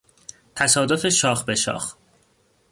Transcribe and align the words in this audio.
تصادف 0.55 1.07
شاخ 1.09 1.43
به 1.43 1.55
شاخ 1.55 1.95